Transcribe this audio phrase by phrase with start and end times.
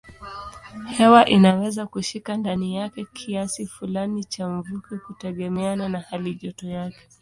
[0.97, 7.07] Hewa inaweza kushika ndani yake kiasi fulani cha mvuke kutegemeana na halijoto yake.